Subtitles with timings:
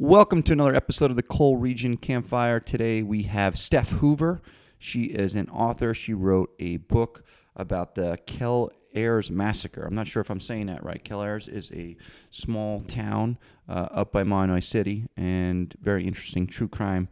[0.00, 2.60] Welcome to another episode of the Coal Region Campfire.
[2.60, 4.40] Today we have Steph Hoover.
[4.78, 5.92] She is an author.
[5.92, 7.24] She wrote a book
[7.56, 9.82] about the Kel Ayers Massacre.
[9.82, 11.04] I'm not sure if I'm saying that right.
[11.04, 11.96] Kelayres is a
[12.30, 13.38] small town
[13.68, 17.08] uh, up by Mahanoy City and very interesting true crime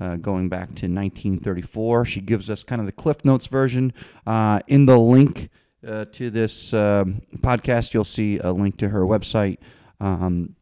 [0.00, 2.04] uh, going back to 1934.
[2.04, 3.92] She gives us kind of the Cliff Notes version.
[4.26, 5.50] Uh, in the link
[5.86, 9.58] uh, to this um, podcast, you'll see a link to her website.
[10.00, 10.56] Um,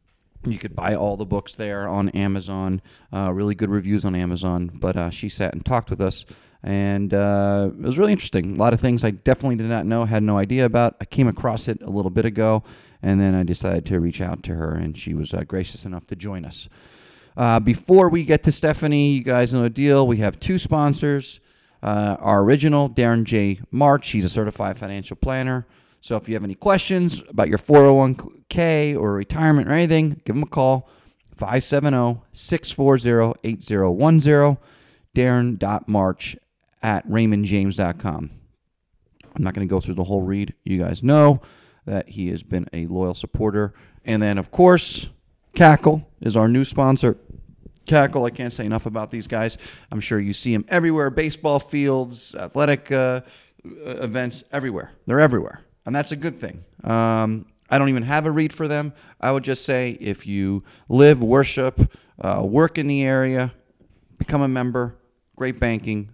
[0.45, 2.83] you could buy all the books there on Amazon.
[3.13, 4.71] Uh, really good reviews on Amazon.
[4.73, 6.25] But uh, she sat and talked with us,
[6.63, 8.55] and uh, it was really interesting.
[8.55, 10.97] A lot of things I definitely did not know, had no idea about.
[11.01, 12.63] I came across it a little bit ago,
[13.03, 16.07] and then I decided to reach out to her, and she was uh, gracious enough
[16.09, 16.69] to join us.
[17.37, 20.07] Uh, before we get to Stephanie, you guys know the deal.
[20.07, 21.41] We have two sponsors.
[21.83, 23.61] Uh, our original, Darren J.
[23.71, 25.67] March, he's a certified financial planner.
[26.03, 30.43] So if you have any questions about your 401k or retirement or anything, give them
[30.43, 30.91] a call
[31.37, 34.59] 570 640 8010.
[35.15, 36.37] Darren.march
[36.83, 38.31] at raymondjames.com.
[39.35, 40.55] I'm not going to go through the whole read.
[40.65, 41.41] You guys know
[41.87, 43.73] that he has been a loyal supporter.
[44.05, 45.09] And then, of course,
[45.55, 47.17] Cackle is our new sponsor.
[47.87, 49.57] Cackle, I can't say enough about these guys.
[49.93, 53.21] I'm sure you see them everywhere baseball fields, athletic uh,
[53.65, 54.91] events, everywhere.
[55.07, 56.65] They're everywhere and that's a good thing.
[56.85, 58.93] Um, I don't even have a read for them.
[59.21, 63.53] I would just say if you live, worship, uh, work in the area,
[64.19, 64.99] become a member.
[65.37, 66.11] Great banking,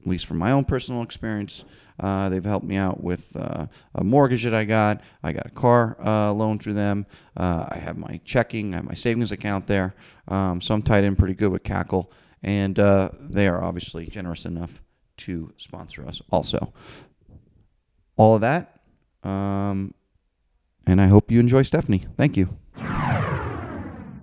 [0.00, 1.64] at least from my own personal experience.
[1.98, 5.00] Uh, they've helped me out with uh, a mortgage that I got.
[5.22, 7.06] I got a car uh, loan through them.
[7.36, 9.94] Uh, I have my checking, I have my savings account there.
[10.28, 12.12] Um, so I'm tied in pretty good with Cackle.
[12.42, 14.80] And uh, they are obviously generous enough
[15.18, 16.72] to sponsor us also.
[18.16, 18.77] All of that
[19.24, 19.94] um,
[20.86, 22.06] and I hope you enjoy Stephanie.
[22.16, 22.56] Thank you.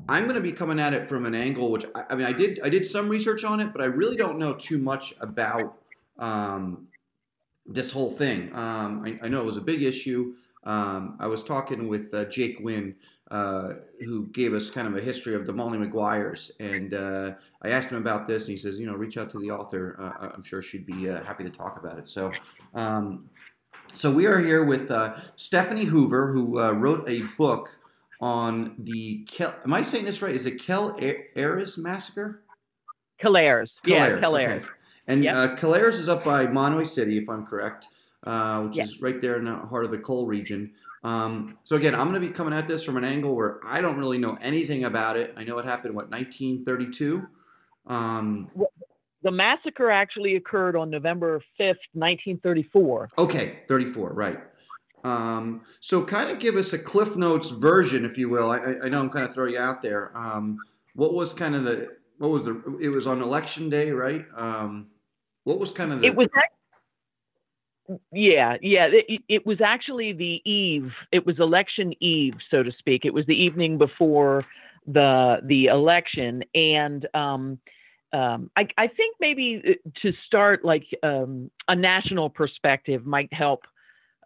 [0.07, 2.31] I'm going to be coming at it from an angle, which I, I, mean, I
[2.31, 5.77] did I did some research on it, but I really don't know too much about
[6.19, 6.87] um,
[7.65, 8.53] this whole thing.
[8.55, 10.35] Um, I, I, know it was a big issue.
[10.63, 12.95] Um, I was talking with uh, Jake Wynn,
[13.31, 17.31] uh, who gave us kind of a history of the Molly Maguires, and uh,
[17.63, 19.97] I asked him about this, and he says, you know, reach out to the author.
[19.99, 22.07] Uh, I'm sure she'd be uh, happy to talk about it.
[22.09, 22.31] So.
[22.73, 23.29] Um,
[23.95, 27.79] so we are here with uh, Stephanie Hoover, who uh, wrote a book
[28.19, 29.55] on the Kel.
[29.63, 30.35] Am I saying this right?
[30.35, 30.97] Is it Kel
[31.35, 32.43] Ayers massacre?
[33.21, 33.69] Kelayres.
[33.85, 34.57] Yeah, Kelayres.
[34.57, 34.65] Okay.
[35.07, 35.61] And yep.
[35.63, 37.87] uh, is up by Mahanoy City, if I'm correct,
[38.23, 38.85] uh, which yep.
[38.85, 40.71] is right there in the heart of the coal region.
[41.03, 43.79] Um, so again, I'm going to be coming at this from an angle where I
[43.79, 45.33] don't really know anything about it.
[45.37, 47.27] I know it happened what 1932.
[47.85, 48.49] Um,
[49.25, 53.09] the massacre actually occurred on November 5th, 1934.
[53.17, 54.39] Okay, 34, right.
[55.03, 58.51] Um, so, kind of give us a Cliff Notes version, if you will.
[58.51, 60.15] I, I know I'm kind of throwing you out there.
[60.15, 60.59] Um,
[60.93, 62.77] what was kind of the what was the?
[62.79, 64.25] It was on election day, right?
[64.35, 64.87] Um,
[65.43, 66.07] what was kind of the?
[66.07, 66.27] It was.
[68.11, 68.87] Yeah, yeah.
[68.89, 70.91] It, it was actually the eve.
[71.11, 73.05] It was election eve, so to speak.
[73.05, 74.43] It was the evening before
[74.87, 77.59] the the election, and um,
[78.15, 83.63] um, I, I, think maybe uh, to start like um, a national perspective might help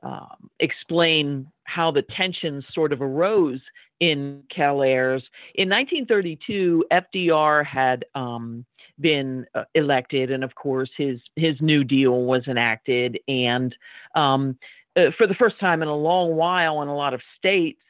[0.04, 3.60] um, explain how the tensions sort of arose
[4.00, 5.24] in Kelayres.
[5.56, 8.64] In 1932, FDR had um,
[9.00, 13.20] been uh, elected, and of course, his his New Deal was enacted.
[13.28, 13.76] And
[14.14, 14.58] um,
[14.96, 17.82] uh, for the first time in a long while, in a lot of states,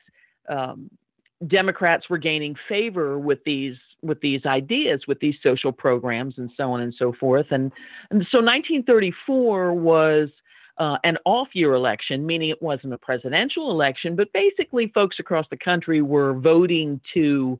[0.47, 0.89] um,
[1.45, 6.71] Democrats were gaining favor with these with these ideas, with these social programs, and so
[6.71, 7.47] on and so forth.
[7.51, 7.71] And,
[8.09, 10.29] and so 1934 was
[10.77, 15.45] uh, an off year election, meaning it wasn't a presidential election, but basically folks across
[15.49, 17.59] the country were voting to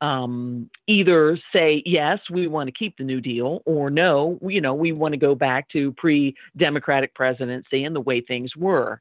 [0.00, 4.74] um, either say, yes, we want to keep the New Deal, or no, you know,
[4.74, 9.00] we want to go back to pre Democratic presidency and the way things were.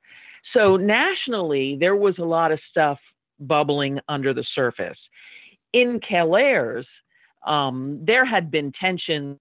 [0.55, 2.99] So nationally, there was a lot of stuff
[3.39, 4.97] bubbling under the surface
[5.75, 6.87] in Ayers,
[7.45, 9.37] um, there had been tensions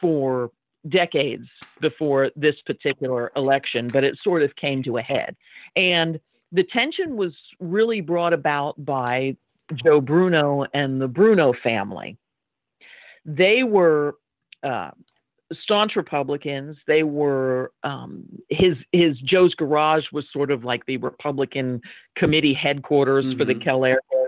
[0.00, 0.50] for
[0.88, 1.46] decades
[1.80, 5.36] before this particular election, but it sort of came to a head.
[5.76, 6.18] And
[6.50, 9.36] the tension was really brought about by
[9.86, 12.16] Joe Bruno and the Bruno family.
[13.24, 14.16] They were
[14.64, 14.90] uh,
[15.62, 16.76] staunch Republicans.
[16.88, 21.80] They were um, his his Joe's Garage was sort of like the Republican
[22.16, 23.38] committee headquarters mm-hmm.
[23.38, 23.62] for the mm-hmm.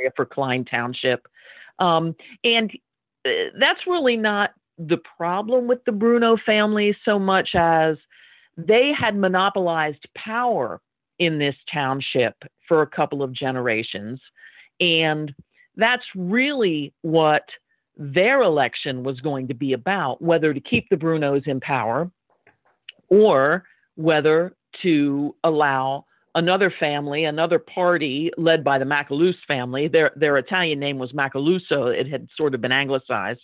[0.00, 1.26] Area for Kline Township,
[1.79, 2.70] um, and
[3.25, 7.97] uh, that's really not the problem with the Bruno family so much as
[8.56, 10.81] they had monopolized power
[11.19, 12.35] in this township
[12.67, 14.20] for a couple of generations,
[14.81, 15.35] and
[15.76, 17.44] that's really what
[17.96, 22.11] their election was going to be about whether to keep the Brunos in power
[23.08, 23.64] or
[23.96, 29.88] whether to allow another family, another party led by the Macaluso family.
[29.88, 31.94] Their their Italian name was Macaluso.
[31.94, 33.41] It had sort of been anglicized.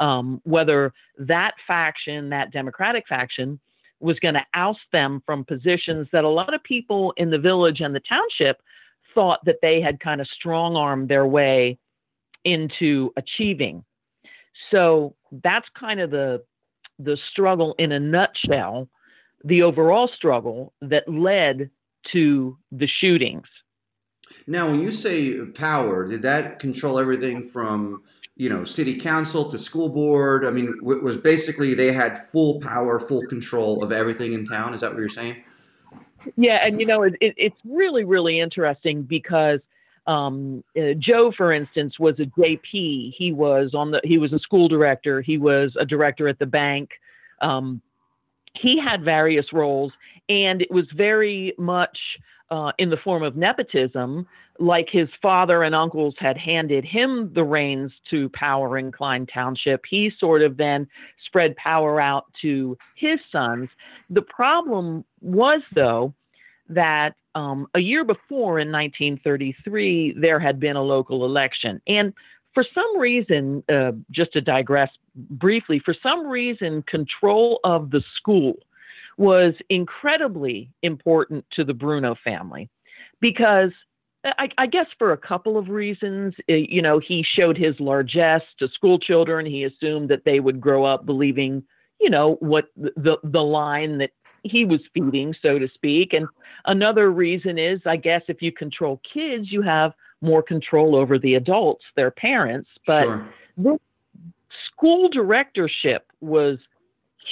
[0.00, 3.58] Um, whether that faction, that Democratic faction,
[3.98, 7.80] was going to oust them from positions that a lot of people in the village
[7.80, 8.62] and the township
[9.12, 11.78] thought that they had kind of strong armed their way
[12.44, 13.84] into achieving.
[14.72, 16.44] So that's kind of the
[17.00, 18.88] the struggle in a nutshell,
[19.44, 21.70] the overall struggle that led
[22.12, 23.46] to the shootings.
[24.46, 28.02] Now, when you say power, did that control everything from
[28.36, 30.44] you know city council to school board?
[30.44, 34.74] I mean, it was basically they had full power, full control of everything in town.
[34.74, 35.42] Is that what you're saying?
[36.36, 39.60] Yeah, and you know, it, it, it's really, really interesting because
[40.06, 43.14] um, uh, Joe, for instance, was a JP.
[43.16, 44.00] He was on the.
[44.04, 45.20] He was a school director.
[45.20, 46.90] He was a director at the bank.
[47.40, 47.82] Um,
[48.54, 49.92] he had various roles,
[50.28, 51.98] and it was very much
[52.50, 54.26] uh, in the form of nepotism,
[54.58, 59.82] like his father and uncles had handed him the reins to power in Kline Township.
[59.88, 60.88] He sort of then
[61.26, 63.68] spread power out to his sons.
[64.10, 66.14] The problem was, though,
[66.70, 71.80] that um, a year before in 1933, there had been a local election.
[71.86, 72.12] And
[72.54, 78.54] for some reason, uh, just to digress briefly, for some reason, control of the school
[79.18, 82.70] was incredibly important to the Bruno family
[83.20, 83.72] because
[84.24, 86.34] I, I, guess for a couple of reasons.
[86.50, 89.44] Uh, you know, he showed his largesse to school children.
[89.44, 91.62] He assumed that they would grow up believing,
[92.00, 94.10] you know, what the the line that
[94.42, 96.12] he was feeding, so to speak.
[96.14, 96.26] And
[96.64, 101.34] another reason is, I guess, if you control kids, you have more control over the
[101.34, 102.70] adults, their parents.
[102.86, 103.28] But sure.
[103.56, 103.78] this
[104.66, 106.58] school directorship was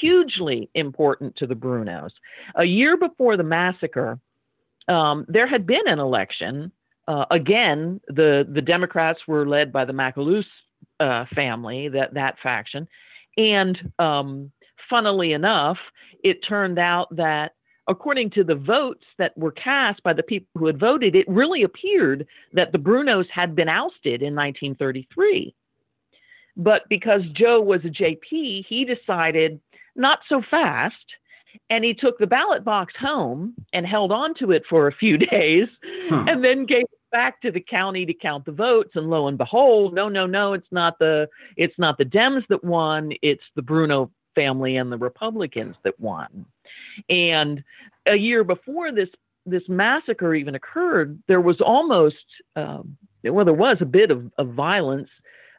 [0.01, 2.11] hugely important to the Brunos.
[2.55, 4.19] A year before the massacre,
[4.89, 6.73] um, there had been an election.
[7.09, 10.45] Uh, again, the the Democrats were led by the Macaluso
[11.01, 12.89] uh, family, that that faction,
[13.37, 14.51] and um,
[14.89, 15.79] funnily enough,
[16.23, 17.53] it turned out that
[17.89, 21.63] according to the votes that were cast by the people who had voted, it really
[21.63, 25.55] appeared that the Brunos had been ousted in 1933.
[26.57, 29.61] But because Joe was a JP, he decided
[29.97, 30.95] not so fast.
[31.71, 35.17] And he took the ballot box home and held on to it for a few
[35.19, 35.69] days
[36.09, 36.27] huh.
[36.29, 38.91] and then gave it back to the county to count the votes.
[38.95, 42.63] And lo and behold, no, no, no, it's not the it's not the Dems that
[42.63, 46.45] won, it's the Bruno family and the Republicans that won.
[47.09, 47.65] And
[48.05, 49.09] a year before this
[49.47, 52.17] this massacre even occurred, there was almost
[52.55, 55.09] um, well, there was a bit of, of violence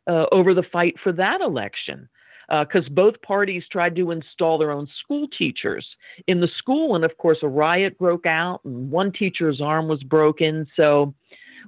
[0.07, 2.07] uh, over the fight for that election
[2.49, 5.85] because uh, both parties tried to install their own school teachers
[6.27, 10.01] in the school, and of course, a riot broke out, and one teacher's arm was
[10.03, 10.67] broken.
[10.79, 11.13] So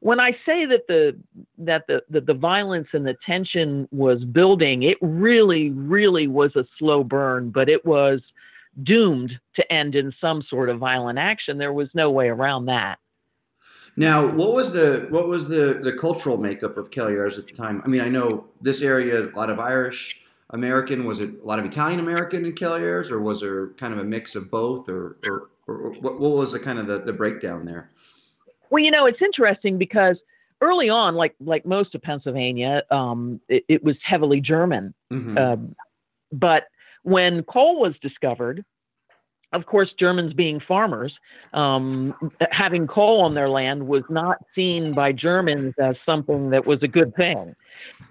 [0.02, 1.18] when I say that the
[1.60, 6.66] that the, the, the violence and the tension was building, it really, really was a
[6.78, 8.22] slow burn, but it was
[8.84, 11.58] doomed to end in some sort of violent action.
[11.58, 13.00] There was no way around that.
[13.98, 17.82] Now, what was the what was the the cultural makeup of Kelayres at the time?
[17.84, 20.22] I mean, I know this area a lot of Irish
[20.52, 21.06] American.
[21.06, 24.04] Was it a lot of Italian American in Kelayres, or was there kind of a
[24.04, 27.66] mix of both, or or, or what, what was the kind of the, the breakdown
[27.66, 27.92] there?
[28.70, 30.18] Well, you know, it's interesting because
[30.62, 34.94] early on, like like most of Pennsylvania, um, it, it, was heavily German.
[35.12, 35.38] Mm-hmm.
[35.38, 35.56] Uh,
[36.32, 36.66] but
[37.04, 38.64] when coal was discovered,
[39.54, 41.14] of course, Germans being farmers,
[41.54, 42.14] um,
[42.52, 46.88] having coal on their land was not seen by Germans as something that was a
[46.88, 47.56] good thing.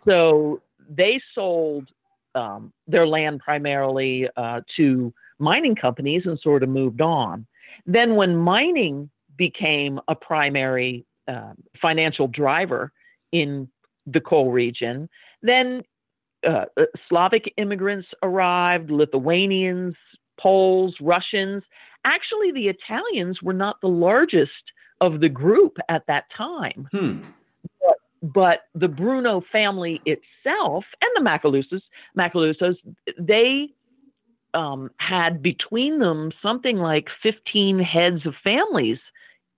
[0.07, 1.88] So they sold
[2.35, 7.47] um, their land primarily uh, to mining companies and sort of moved on.
[7.87, 12.92] Then, when mining became a primary uh, financial driver
[13.32, 13.68] in
[14.06, 15.08] the coal region.
[15.42, 15.80] Then
[16.47, 19.97] uh, uh, Slavic immigrants arrived, Lithuanians,
[20.40, 21.62] Poles, Russians.
[22.04, 24.52] Actually, the Italians were not the largest
[25.00, 26.88] of the group at that time.
[26.92, 27.23] Hmm.
[28.22, 31.82] But, the Bruno family itself and the Macalusos,
[32.18, 32.76] Macalusos
[33.18, 33.68] they
[34.54, 38.98] um, had between them something like 15 heads of families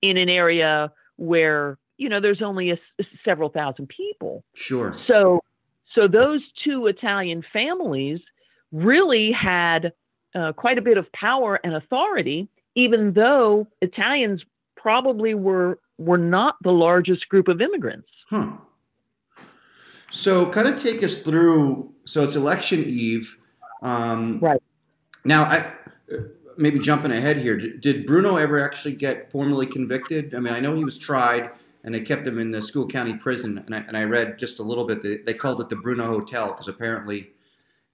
[0.03, 4.45] in an area where you know there's only a, a several thousand people.
[4.55, 4.97] Sure.
[5.11, 5.41] So
[5.97, 8.21] so those two Italian families
[8.73, 9.93] really had
[10.35, 14.43] uh, quite a bit of power and authority, even though Italians
[14.81, 18.09] probably were were not the largest group of immigrants.
[18.29, 18.53] Huh.
[20.11, 21.93] So, kind of take us through.
[22.05, 23.39] So, it's election eve.
[23.83, 24.63] Um, right.
[25.25, 25.73] Now, I
[26.57, 27.57] maybe jumping ahead here.
[27.57, 30.35] Did Bruno ever actually get formally convicted?
[30.35, 31.51] I mean, I know he was tried
[31.85, 33.63] and they kept him in the Schuylkill County Prison.
[33.65, 35.01] And I, and I read just a little bit.
[35.01, 37.31] They, they called it the Bruno Hotel because apparently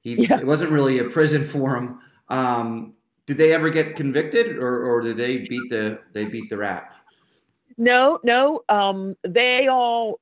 [0.00, 0.38] he yeah.
[0.38, 2.00] it wasn't really a prison for him.
[2.28, 2.94] Um,
[3.26, 6.92] did they ever get convicted, or, or did they beat the they beat the rap?
[7.76, 8.62] No, no.
[8.68, 10.20] Um, they all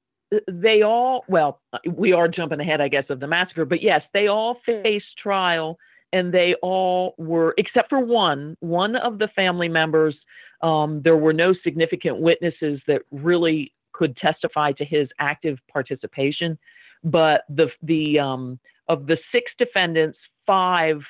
[0.49, 4.27] they all well, we are jumping ahead, I guess, of the massacre, but yes, they
[4.27, 5.79] all faced trial,
[6.13, 10.15] and they all were, except for one, one of the family members.
[10.63, 16.59] Um, there were no significant witnesses that really could testify to his active participation,
[17.05, 18.59] but the the um,
[18.89, 21.03] of the six defendants, five,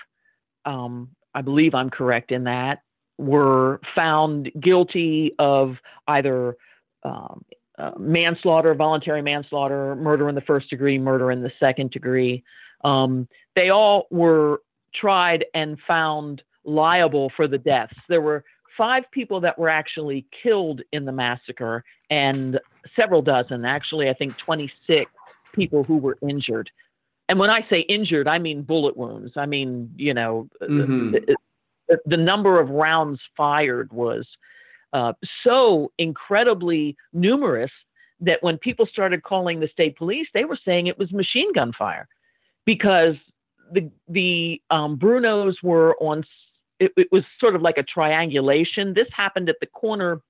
[0.64, 2.82] um, I believe I'm correct in that,
[3.18, 5.76] were found guilty of
[6.08, 6.56] either
[7.02, 7.44] um,
[7.78, 12.44] uh, manslaughter, voluntary manslaughter, murder in the first degree, murder in the second degree.
[12.84, 14.62] Um, they all were
[14.94, 17.96] tried and found liable for the deaths.
[18.08, 18.44] There were
[18.76, 22.60] five people that were actually killed in the massacre, and
[22.98, 25.10] several dozen, actually, I think 26
[25.52, 26.70] people who were injured.
[27.28, 29.32] And when I say injured, I mean bullet wounds.
[29.36, 31.12] I mean, you know, mm-hmm.
[31.12, 31.36] the,
[31.88, 34.26] the, the, number of rounds fired was
[34.92, 35.14] uh,
[35.46, 37.70] so incredibly numerous
[38.20, 41.72] that when people started calling the state police, they were saying it was machine gun
[41.72, 42.08] fire
[42.64, 43.16] because
[43.72, 46.24] the the um, Brunos were on.
[46.80, 48.94] It, it was sort of like a triangulation.
[48.94, 50.20] This happened at the corner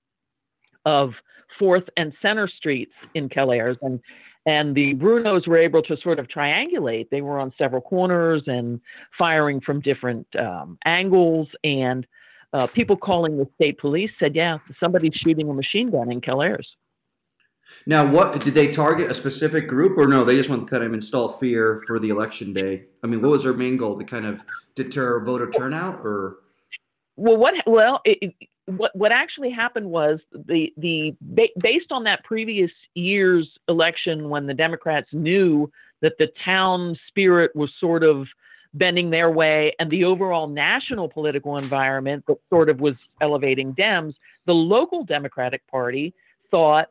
[0.84, 1.14] of
[1.58, 4.00] Fourth and Center Streets in Kelayres, and
[4.46, 7.08] and the Brunos were able to sort of triangulate.
[7.10, 8.80] They were on several corners and
[9.16, 11.48] firing from different um, angles.
[11.62, 12.06] And
[12.52, 16.66] uh, people calling the state police said, "Yeah, somebody's shooting a machine gun in Kelayres."
[17.86, 20.24] Now, what did they target a specific group, or no?
[20.24, 22.84] They just wanted to kind of install fear for the election day.
[23.02, 23.98] I mean, what was their main goal?
[23.98, 24.42] To kind of
[24.74, 26.36] deter voter turnout, or
[27.16, 27.54] well, what?
[27.66, 28.34] Well, it,
[28.66, 31.14] what what actually happened was the the
[31.58, 37.70] based on that previous year's election when the Democrats knew that the town spirit was
[37.78, 38.26] sort of
[38.72, 44.14] bending their way and the overall national political environment that sort of was elevating Dems,
[44.46, 46.12] the local Democratic Party
[46.50, 46.88] thought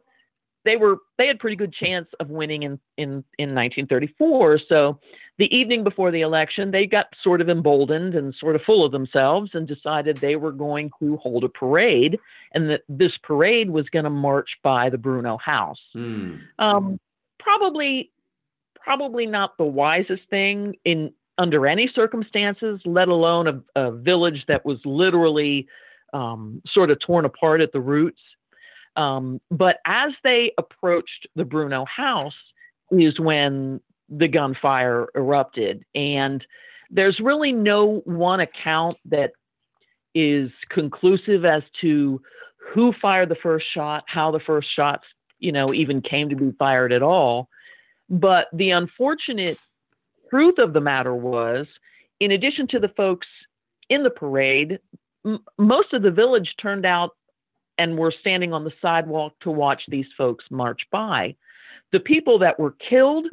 [0.65, 4.59] they were they had pretty good chance of winning in in in 1934.
[4.71, 4.99] So
[5.37, 8.91] the evening before the election, they got sort of emboldened and sort of full of
[8.91, 12.19] themselves and decided they were going to hold a parade
[12.53, 15.81] and that this parade was going to march by the Bruno house.
[15.95, 16.39] Mm.
[16.59, 16.99] Um,
[17.39, 18.11] probably,
[18.79, 24.63] probably not the wisest thing in under any circumstances, let alone a, a village that
[24.63, 25.67] was literally
[26.13, 28.21] um, sort of torn apart at the roots.
[28.95, 32.35] Um, but as they approached the Bruno house,
[32.91, 33.81] is when
[34.17, 35.83] the gunfire erupted.
[35.95, 36.45] And
[36.89, 39.31] there's really no one account that
[40.13, 42.21] is conclusive as to
[42.73, 45.03] who fired the first shot, how the first shots,
[45.39, 47.49] you know, even came to be fired at all.
[48.09, 49.57] But the unfortunate
[50.29, 51.67] truth of the matter was,
[52.19, 53.27] in addition to the folks
[53.89, 54.79] in the parade,
[55.25, 57.11] m- most of the village turned out
[57.77, 61.35] and were standing on the sidewalk to watch these folks march by.
[61.91, 63.27] The people that were killed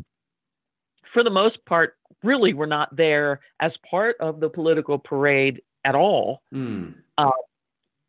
[1.13, 5.95] for the most part, really were not there as part of the political parade at
[5.95, 6.43] all.
[6.53, 6.95] Mm.
[7.17, 7.31] Uh,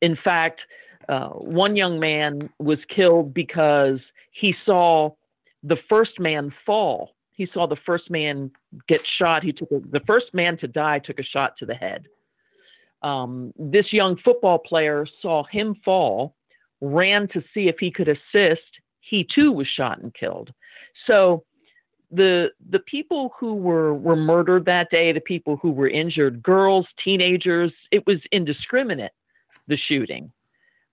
[0.02, 0.62] in fact,
[1.08, 4.00] uh, one young man was killed because
[4.32, 5.12] he saw
[5.64, 7.16] the first man fall.
[7.32, 8.52] He saw the first man
[8.88, 9.44] get shot.
[9.44, 12.06] He took a, the first man to die took a shot to the head.
[13.02, 16.36] Um, this young football player saw him fall,
[16.82, 18.62] ran to see if he could assist.
[19.00, 20.54] He too was shot and killed.
[21.10, 21.44] So
[22.12, 26.86] the the people who were were murdered that day, the people who were injured, girls,
[27.04, 29.12] teenagers, it was indiscriminate
[29.68, 30.32] the shooting.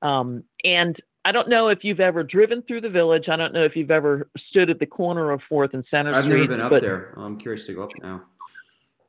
[0.00, 3.28] Um, and I don't know if you've ever driven through the village.
[3.28, 6.24] I don't know if you've ever stood at the corner of Fourth and Center I've
[6.24, 6.42] Street.
[6.42, 7.14] I've never been up there.
[7.16, 8.22] I'm curious to go up now.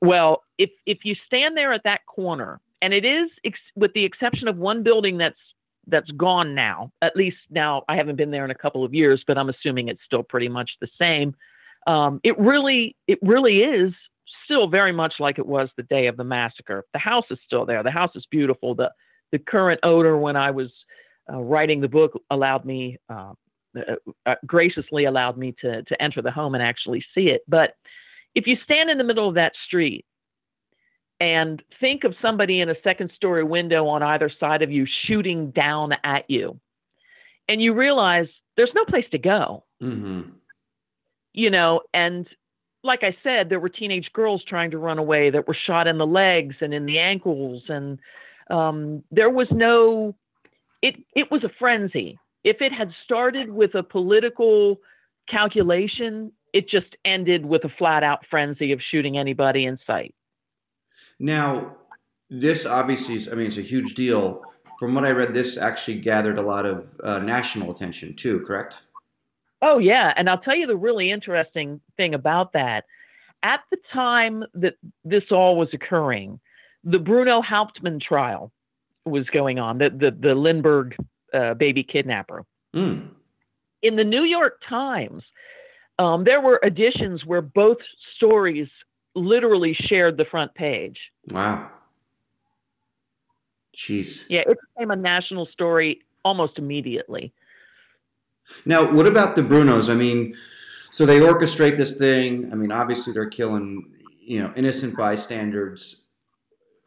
[0.02, 4.06] Well, if if you stand there at that corner, and it is ex- with the
[4.06, 5.40] exception of one building that's
[5.88, 6.92] that's gone now.
[7.02, 9.88] At least now, I haven't been there in a couple of years, but I'm assuming
[9.88, 11.36] it's still pretty much the same
[11.88, 13.94] um, it really it really is
[14.46, 16.86] still very much like it was the day of the massacre.
[16.94, 17.84] The house is still there.
[17.84, 18.76] The house is beautiful.
[18.76, 18.92] The
[19.32, 20.70] the current owner, when I was
[21.32, 23.34] uh, writing the book, allowed me uh,
[23.78, 23.96] uh,
[24.26, 27.42] uh, graciously allowed me to to enter the home and actually see it.
[27.48, 27.76] But
[28.36, 30.06] if you stand in the middle of that street
[31.20, 35.52] and think of somebody in a second story window on either side of you shooting
[35.52, 36.60] down at you,
[37.48, 39.64] and you realize there's no place to go.
[39.82, 40.32] Mm-hmm
[41.34, 42.28] you know, and
[42.84, 45.98] like I said, there were teenage girls trying to run away that were shot in
[45.98, 48.00] the legs and in the ankles, and
[48.50, 50.16] um, there was no.
[50.82, 52.18] It it was a frenzy.
[52.44, 54.80] If it had started with a political
[55.30, 60.16] calculation, it just ended with a flat out frenzy of shooting anybody in sight.
[61.20, 61.76] Now,
[62.30, 64.44] this obviously is, I mean, it's a huge deal.
[64.80, 68.82] From what I read, this actually gathered a lot of uh, national attention too, correct?
[69.62, 70.14] Oh, yeah.
[70.16, 72.86] And I'll tell you the really interesting thing about that.
[73.44, 76.40] At the time that this all was occurring,
[76.84, 78.52] the Bruno Hauptmann trial
[79.06, 80.96] was going on, the, the, the Lindbergh
[81.34, 82.46] uh, baby kidnapper.
[82.74, 83.10] Mm.
[83.82, 85.24] In the New York Times,
[85.98, 87.78] um, there were editions where both
[88.16, 88.68] stories
[89.16, 90.98] literally shared the front page.
[91.30, 91.70] Wow.
[93.76, 94.26] Jeez.
[94.30, 97.34] Yeah, it became a national story almost immediately.
[98.66, 99.90] Now, what about the Brunos?
[99.90, 100.36] I mean,
[100.92, 102.52] so they orchestrate this thing.
[102.52, 106.04] I mean, obviously they're killing, you know, innocent bystanders.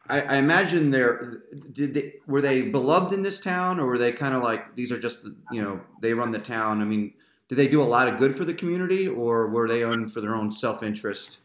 [0.09, 1.41] I, I imagine they're
[1.71, 4.91] did they were they beloved in this town, or were they kind of like these
[4.91, 6.81] are just the, you know they run the town?
[6.81, 7.13] I mean,
[7.47, 10.19] did they do a lot of good for the community, or were they on for
[10.19, 11.39] their own self interest?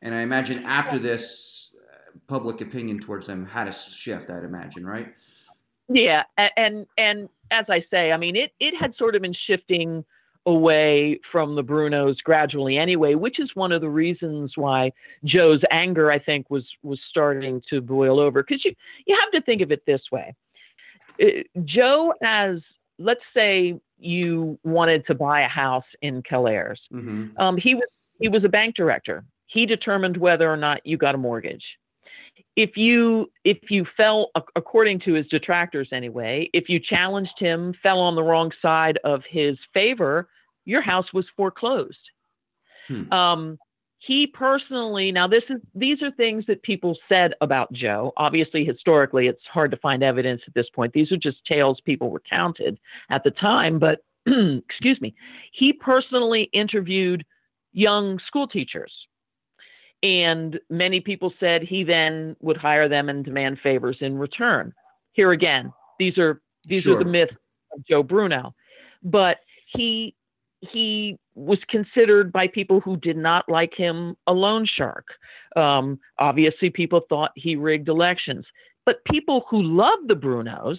[0.00, 1.64] And I imagine after this,
[2.26, 4.30] public opinion towards them had to shift.
[4.30, 5.12] I'd imagine, right?
[5.88, 6.24] Yeah,
[6.56, 10.04] and and as I say, I mean, it it had sort of been shifting
[10.46, 14.92] away from the Brunos gradually anyway, which is one of the reasons why
[15.24, 18.42] Joe's anger, I think, was was starting to boil over.
[18.42, 18.74] Because you
[19.06, 20.34] you have to think of it this way:
[21.22, 21.26] uh,
[21.64, 22.58] Joe, as
[22.98, 27.26] let's say you wanted to buy a house in Kelayres, Mm-hmm.
[27.38, 27.88] um, he was
[28.20, 29.24] he was a bank director.
[29.46, 31.64] He determined whether or not you got a mortgage
[32.56, 38.00] if you if you fell according to his detractors anyway if you challenged him fell
[38.00, 40.28] on the wrong side of his favor
[40.64, 41.98] your house was foreclosed.
[42.88, 43.12] Hmm.
[43.12, 43.58] um,
[43.98, 48.12] he personally now this is these are things that people said about joe.
[48.16, 50.92] Obviously historically it's hard to find evidence at this point.
[50.92, 52.78] These are just tales people recounted
[53.10, 55.14] at the time but excuse me.
[55.52, 57.24] He personally interviewed
[57.72, 58.92] young school teachers
[60.04, 64.72] and many people said he then would hire them and demand favors in return.
[65.12, 66.96] Here again, these are these Sure.
[66.96, 67.32] are the myths
[67.72, 68.54] of Joe Bruno,
[69.02, 69.38] but
[69.74, 70.14] he
[70.60, 75.06] he was considered by people who did not like him a loan shark.
[75.56, 78.46] Um, obviously, people thought he rigged elections,
[78.84, 80.78] but people who loved the Brunos,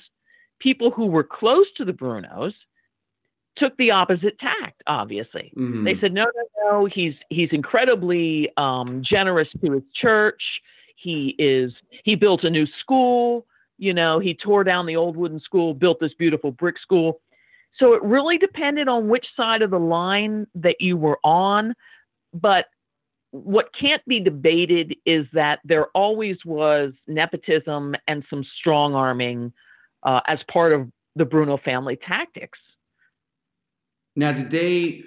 [0.59, 2.53] people who were close to the Brunos,
[3.57, 4.81] took the opposite tact.
[4.87, 5.85] Obviously, Mhm.
[5.85, 6.85] they said, no, no, no.
[6.85, 10.41] He's he's incredibly um, generous to his church.
[10.95, 13.45] He is he built a new school.
[13.77, 17.21] You know, he tore down the old wooden school, built this beautiful brick school.
[17.81, 21.75] So it really depended on which side of the line that you were on.
[22.33, 22.67] But
[23.31, 29.51] what can't be debated is that there always was nepotism and some strong arming
[30.03, 32.59] uh, as part of the Bruno family tactics.
[34.15, 35.03] Now, did they?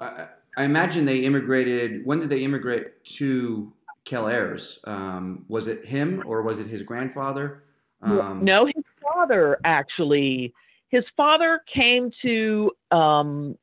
[0.00, 2.04] I I imagine they immigrated.
[2.06, 3.72] When did they immigrate to
[4.04, 4.86] Kelayres?
[4.86, 7.64] Um, was it him or was it his grandfather?
[8.02, 10.52] Um, no, his father actually.
[10.88, 13.58] His father came to um,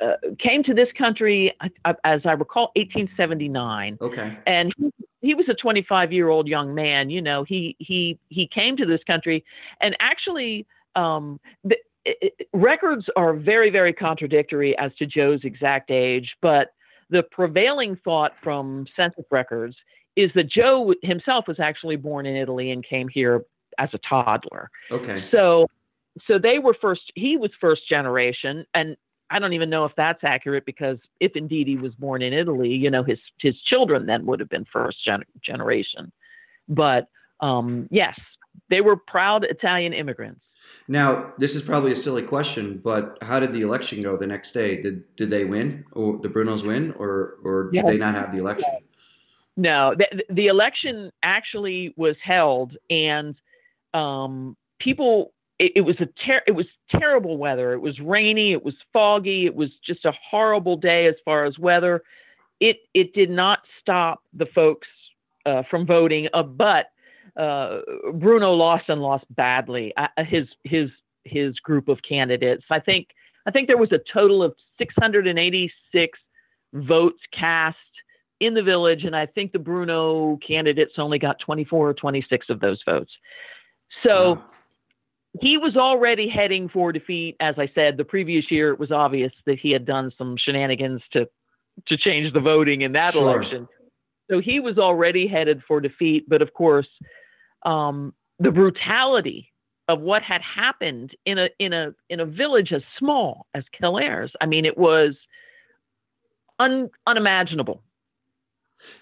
[0.00, 1.52] uh, came to this country,
[1.84, 4.36] as I recall, 1879, Okay.
[4.46, 7.10] and he, he was a 25 year old young man.
[7.10, 9.44] You know, he he he came to this country,
[9.80, 15.90] and actually, um, the, it, it- records are very very contradictory as to Joe's exact
[15.90, 16.68] age, but
[17.10, 19.76] the prevailing thought from census records
[20.16, 23.44] is that Joe himself was actually born in Italy and came here
[23.78, 24.70] as a toddler.
[24.90, 25.28] Okay.
[25.32, 25.66] So,
[26.28, 27.02] so they were first.
[27.14, 28.96] He was first generation, and
[29.30, 32.70] I don't even know if that's accurate because if indeed he was born in Italy,
[32.70, 36.12] you know, his his children then would have been first gen- generation.
[36.68, 37.08] But
[37.40, 38.18] um, yes,
[38.70, 40.40] they were proud Italian immigrants.
[40.86, 44.52] Now, this is probably a silly question, but how did the election go the next
[44.52, 44.80] day?
[44.80, 48.38] Did did they win, or the Brunos win, or or did they not have the
[48.38, 48.68] election?
[49.56, 53.34] No, the, the election actually was held, and
[53.92, 55.32] um, people.
[55.60, 57.72] It, it was a ter- it was terrible weather.
[57.72, 58.52] It was rainy.
[58.52, 59.46] It was foggy.
[59.46, 62.02] It was just a horrible day as far as weather.
[62.58, 64.88] It it did not stop the folks
[65.46, 66.86] uh, from voting, uh, but
[67.36, 67.80] uh,
[68.14, 69.92] Bruno lost and lost badly.
[69.96, 70.90] Uh, his his
[71.24, 72.64] his group of candidates.
[72.70, 73.08] I think
[73.46, 76.18] I think there was a total of 686
[76.72, 77.76] votes cast
[78.40, 82.60] in the village, and I think the Bruno candidates only got 24 or 26 of
[82.60, 83.10] those votes.
[84.06, 84.44] So Wow.
[85.40, 87.36] he was already heading for defeat.
[87.40, 91.02] As I said, the previous year it was obvious that he had done some shenanigans
[91.12, 91.28] to
[91.86, 93.22] to change the voting in that Sure.
[93.22, 93.68] election.
[94.30, 96.28] So he was already headed for defeat.
[96.28, 96.86] But of course,
[97.64, 99.52] um, the brutality
[99.88, 104.30] of what had happened in a in a in a village as small as Kelayres,
[104.40, 105.14] I mean, it was
[106.58, 107.82] un, unimaginable.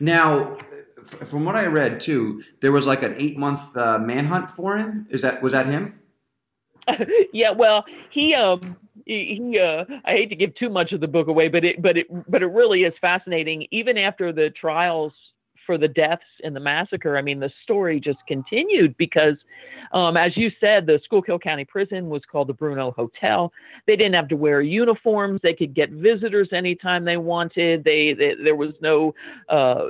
[0.00, 0.58] Now,
[1.04, 5.06] from what I read too, there was like an eight month uh, manhunt for him.
[5.10, 6.00] Is that was that him?
[7.32, 11.08] yeah, well, he um he, he uh I hate to give too much of the
[11.08, 13.66] book away, but it but it but it really is fascinating.
[13.70, 15.12] Even after the trials
[15.66, 19.36] for the deaths in the massacre, I mean, the story just continued because,
[19.92, 23.52] um, as you said, the Schuylkill County Prison was called the Bruno Hotel.
[23.86, 25.40] They didn't have to wear uniforms.
[25.42, 27.84] They could get visitors anytime they wanted.
[27.84, 29.14] They, they there was no
[29.48, 29.86] uh,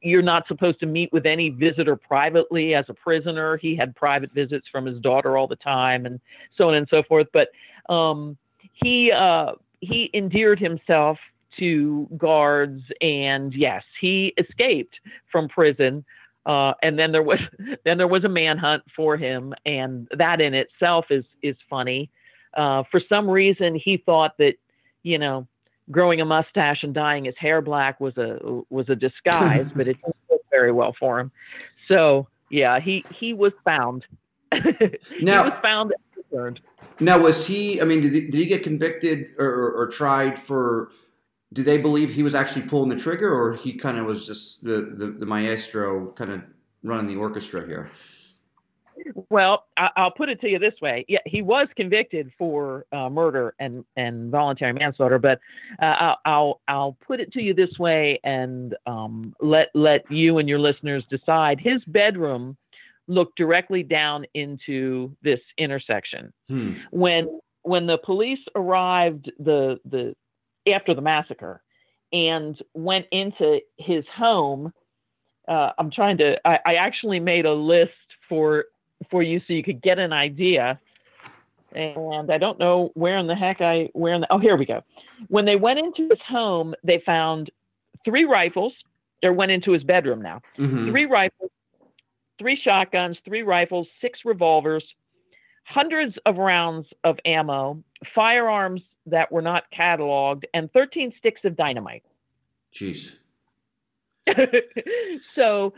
[0.00, 3.56] you're not supposed to meet with any visitor privately as a prisoner.
[3.56, 6.20] He had private visits from his daughter all the time, and
[6.56, 7.26] so on and so forth.
[7.32, 7.48] But
[7.88, 8.36] um,
[8.72, 11.18] he uh, he endeared himself
[11.58, 14.94] to guards, and yes, he escaped
[15.30, 16.04] from prison.
[16.44, 17.38] Uh, and then there was
[17.84, 22.10] then there was a manhunt for him, and that in itself is is funny.
[22.54, 24.54] Uh, for some reason, he thought that
[25.02, 25.46] you know
[25.90, 28.38] growing a mustache and dyeing his hair black was a
[28.70, 31.30] was a disguise, but it didn't work very well for him.
[31.88, 34.04] So yeah, he he was found.
[35.20, 35.92] Now- he was found.
[36.98, 37.80] Now, was he?
[37.80, 40.90] I mean, did he, did he get convicted or, or tried for?
[41.52, 44.64] Do they believe he was actually pulling the trigger, or he kind of was just
[44.64, 46.42] the, the, the maestro, kind of
[46.82, 47.90] running the orchestra here?
[49.30, 53.08] Well, I, I'll put it to you this way: yeah, he was convicted for uh,
[53.08, 55.40] murder and and voluntary manslaughter, but
[55.80, 60.38] uh, I'll, I'll I'll put it to you this way, and um, let let you
[60.38, 61.58] and your listeners decide.
[61.60, 62.56] His bedroom
[63.08, 66.32] looked directly down into this intersection.
[66.48, 66.74] Hmm.
[66.90, 70.14] when when the police arrived the the
[70.72, 71.62] after the massacre
[72.12, 74.72] and went into his home
[75.48, 77.92] uh, i'm trying to I, I actually made a list
[78.28, 78.66] for
[79.10, 80.78] for you so you could get an idea.
[81.74, 84.66] And i don't know where in the heck i where in the oh here we
[84.66, 84.82] go.
[85.28, 87.50] When they went into his home they found
[88.04, 88.72] three rifles.
[89.24, 90.40] Or went into his bedroom now.
[90.58, 90.90] Mhm.
[90.90, 91.50] three rifles,
[92.40, 94.82] three shotguns, three rifles, six revolvers,
[95.62, 97.80] hundreds of rounds of ammo,
[98.16, 102.04] firearms that were not cataloged, and 13 sticks of dynamite.
[102.74, 103.18] Jeez.
[105.34, 105.74] so,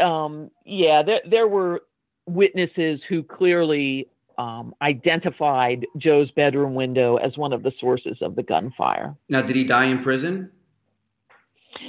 [0.00, 1.82] um, yeah, there, there were
[2.26, 8.42] witnesses who clearly um, identified Joe's bedroom window as one of the sources of the
[8.42, 9.16] gunfire.
[9.28, 10.50] Now, did he die in prison?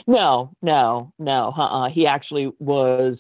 [0.08, 1.54] No, no, no.
[1.56, 1.90] Uh-uh.
[1.90, 3.18] He actually was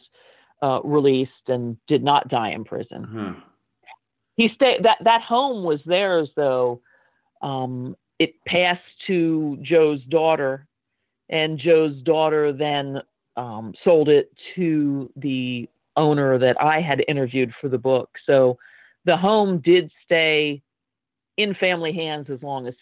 [0.62, 3.08] uh, released and did not die in prison.
[3.12, 3.34] Huh.
[4.36, 4.84] He stayed.
[4.84, 6.82] That that home was theirs, though.
[7.42, 10.68] Um, it passed to Joe's daughter,
[11.30, 13.02] and Joe's daughter then
[13.38, 18.10] um, sold it to the owner that I had interviewed for the book.
[18.28, 18.58] So
[19.06, 20.62] the home did stay
[21.38, 22.74] in family hands as long as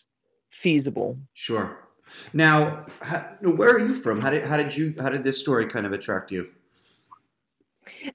[0.64, 1.18] feasible.
[1.34, 1.88] Sure.
[2.34, 4.22] Now, how, where are you from?
[4.22, 6.50] How did how did you how did this story kind of attract you?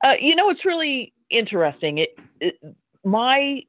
[0.05, 1.99] Uh, you know, it's really interesting.
[1.99, 2.55] It, it
[3.05, 3.63] my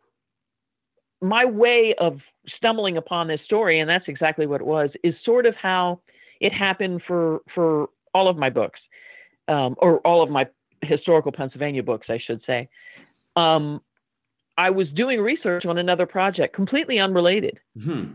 [1.22, 2.20] my way of
[2.58, 6.00] stumbling upon this story, and that's exactly what it was, is sort of how
[6.40, 8.80] it happened for for all of my books,
[9.48, 10.48] um, or all of my
[10.82, 12.70] historical Pennsylvania books, I should say.
[13.36, 13.82] Um,
[14.58, 18.12] I was doing research on another project, completely unrelated, Hmm.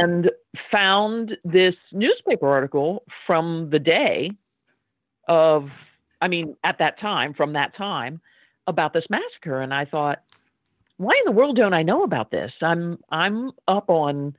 [0.00, 0.30] and
[0.72, 4.30] found this newspaper article from the day
[5.28, 5.70] of,
[6.22, 8.20] I mean, at that time, from that time,
[8.66, 10.20] about this massacre, and I thought,
[10.98, 12.52] why in the world don't I know about this?
[12.60, 14.36] I'm I'm up on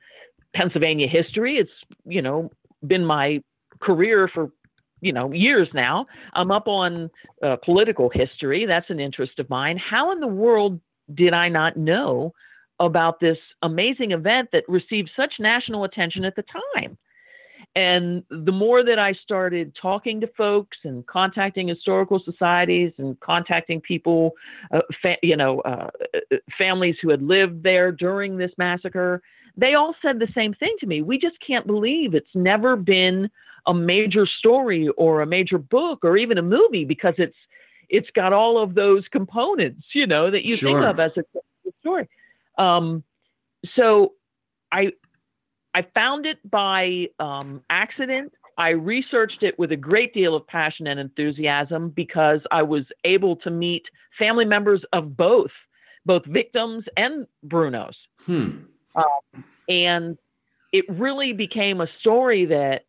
[0.54, 1.56] Pennsylvania history.
[1.56, 1.70] It's
[2.04, 2.50] you know
[2.86, 3.42] been my
[3.80, 4.52] career for
[5.00, 6.06] you know years now.
[6.34, 7.10] I'm up on
[7.42, 8.66] uh, political history.
[8.66, 9.78] That's an interest of mine.
[9.78, 10.80] How in the world
[11.12, 12.34] did I not know
[12.78, 16.44] about this amazing event that received such national attention at the
[16.76, 16.96] time?
[17.76, 23.80] And the more that I started talking to folks and contacting historical societies and contacting
[23.80, 24.32] people,
[24.72, 29.22] uh, fa- you know, uh, uh, families who had lived there during this massacre,
[29.56, 31.02] they all said the same thing to me.
[31.02, 33.30] We just can't believe it's never been
[33.66, 37.36] a major story or a major book or even a movie because it's
[37.88, 41.24] it's got all of those components, you know, that you think of as a
[41.80, 42.08] story.
[42.56, 43.02] Um,
[43.76, 44.12] so
[44.72, 44.92] I
[45.74, 48.32] I found it by um, accident.
[48.58, 53.36] I researched it with a great deal of passion and enthusiasm because I was able
[53.36, 53.84] to meet
[54.18, 55.52] family members of both,
[56.04, 57.96] both victims and Bruno's.
[58.26, 58.50] Hmm.
[59.68, 60.18] And
[60.72, 62.84] it really became a story that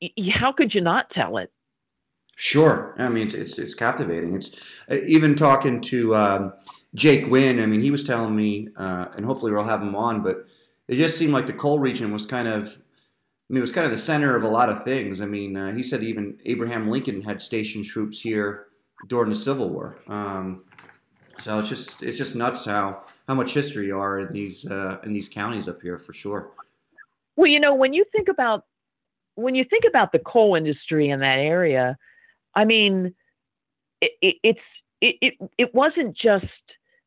[0.00, 1.52] y- how could you not tell it?
[2.36, 2.94] Sure.
[2.98, 4.34] I mean, it's it's, it's captivating.
[4.34, 4.50] It's
[4.90, 6.52] uh, even talking to um,
[6.94, 7.60] Jake Wynn.
[7.60, 10.22] I mean, he was telling me, uh, and hopefully we'll have him on.
[10.22, 10.46] But
[10.90, 13.84] it just seemed like the coal region was kind of, I mean, it was kind
[13.84, 15.20] of the center of a lot of things.
[15.20, 18.66] I mean, uh, he said even Abraham Lincoln had stationed troops here
[19.06, 20.00] during the Civil War.
[20.08, 20.64] Um,
[21.38, 25.12] so it's just it's just nuts how how much history are in these uh, in
[25.12, 26.50] these counties up here for sure.
[27.36, 28.64] Well, you know, when you think about
[29.36, 31.96] when you think about the coal industry in that area,
[32.54, 33.14] I mean,
[34.00, 34.60] it, it, it's
[35.00, 36.44] it, it it wasn't just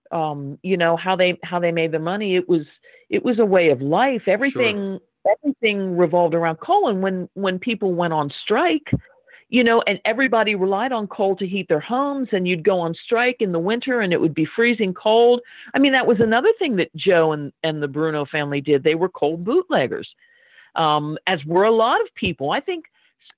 [0.10, 2.38] um, you know how they how they made the money.
[2.38, 2.66] It was
[3.14, 4.24] it was a way of life.
[4.28, 5.36] Everything sure.
[5.38, 6.90] everything revolved around coal.
[6.90, 8.90] And when when people went on strike,
[9.50, 12.96] you know, and everybody relied on coal to heat their homes, and you'd go on
[13.06, 15.42] strike in the winter, and it would be freezing cold.
[15.76, 18.84] I mean, that was another thing that Joe and and the Bruno family did.
[18.84, 20.10] They were coal bootleggers,
[20.74, 22.50] um, as were a lot of people.
[22.50, 22.86] I think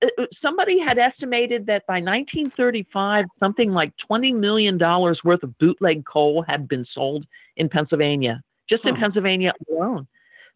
[0.01, 5.57] uh, uh, somebody had estimated that by 1935, something like 20 million dollars worth of
[5.57, 8.89] bootleg coal had been sold in Pennsylvania, just huh.
[8.89, 10.07] in Pennsylvania alone,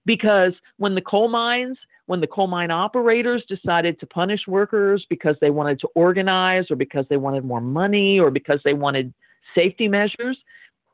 [0.05, 1.77] because when the coal mines
[2.09, 6.75] when the coal mine operators decided to punish workers because they wanted to organize or
[6.75, 9.13] because they wanted more money or because they wanted
[9.55, 10.35] safety measures,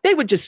[0.03, 0.43] they would just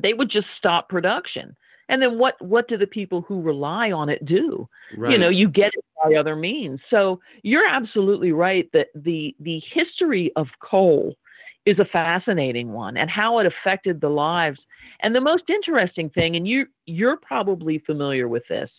[0.00, 1.54] they would just stop production.
[1.90, 4.66] And then what what do the people who rely on it do?
[4.96, 5.12] Right.
[5.12, 6.80] You know, you get it by other means.
[6.88, 11.14] So you're absolutely right that the the history of coal
[11.66, 14.58] is a fascinating one and how it affected the lives.
[15.00, 18.70] And the most interesting thing, and you you're probably familiar with this,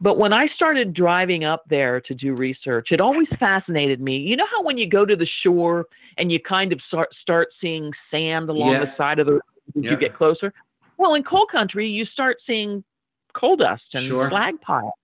[0.00, 4.18] but when I started driving up there to do research, it always fascinated me.
[4.18, 5.86] You know how when you go to the shore
[6.18, 8.80] and you kind of start, start seeing sand along yeah.
[8.80, 9.40] the side of the as
[9.74, 9.90] yeah.
[9.92, 10.52] you get closer?
[10.98, 12.84] Well, in coal country, you start seeing
[13.32, 14.28] coal dust and sure.
[14.28, 14.94] slag pile.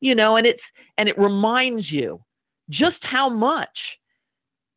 [0.00, 0.62] You know, and it's
[0.98, 2.20] and it reminds you
[2.68, 3.78] just how much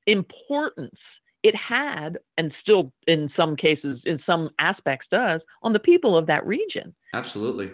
[0.05, 0.99] importance
[1.47, 6.27] it had and still in some cases in some aspects does on the people of
[6.27, 6.93] that region.
[7.13, 7.71] Absolutely.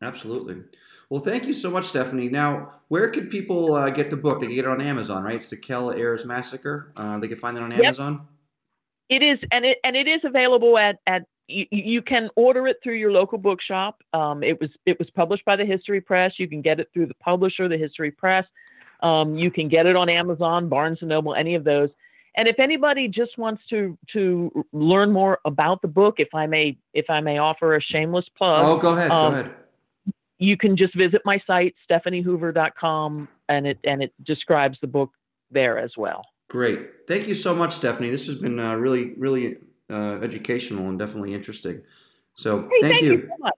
[0.00, 0.62] Absolutely.
[1.10, 2.28] Well, thank you so much, Stephanie.
[2.28, 4.40] Now, where can people uh, get the book?
[4.40, 5.36] They can get it on Amazon, right?
[5.36, 6.92] It's the Kelayres Massacre.
[6.96, 8.26] Uh, they can find it on Amazon.
[9.10, 9.22] Yep.
[9.22, 11.22] It is, and it and it is available at at.
[11.50, 14.02] You, you can order it through your local bookshop.
[14.12, 16.32] Um, it was it was published by the History Press.
[16.36, 18.44] You can get it through the publisher, the History Press.
[19.00, 21.88] Um, you can get it on Amazon, Barnes and Noble, any of those.
[22.38, 26.78] And if anybody just wants to to learn more about the book, if I may
[26.94, 28.60] if I may offer a shameless plug.
[28.64, 29.10] Oh, go ahead.
[29.10, 29.54] Um, go ahead.
[30.38, 35.10] you can just visit my site stephaniehoover.com and it and it describes the book
[35.50, 36.24] there as well.
[36.48, 37.08] Great.
[37.08, 38.08] Thank you so much stephanie.
[38.08, 39.56] This has been uh, really really
[39.90, 41.82] uh, educational and definitely interesting.
[42.34, 43.50] So hey, thank, thank, you, you so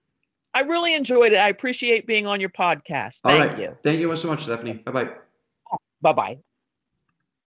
[0.55, 1.37] i really enjoyed it.
[1.37, 3.11] I appreciate being on your podcast.
[3.23, 3.77] Thank you.
[3.83, 4.73] Thank you so much stephanie.
[4.73, 5.11] Bye-bye.
[6.01, 6.39] Bye-bye